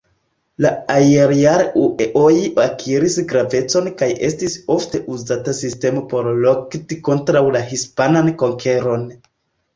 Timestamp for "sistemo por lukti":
5.59-6.99